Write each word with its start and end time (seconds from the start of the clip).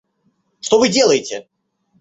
Что 0.61 0.79
Вы 0.79 0.89
делаете? 0.89 1.47